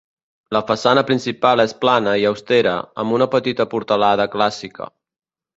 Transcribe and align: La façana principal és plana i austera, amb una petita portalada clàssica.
La 0.55 0.61
façana 0.69 1.03
principal 1.09 1.61
és 1.65 1.75
plana 1.83 2.15
i 2.23 2.27
austera, 2.31 2.75
amb 3.05 3.19
una 3.19 3.31
petita 3.37 3.71
portalada 3.75 4.29
clàssica. 4.39 4.93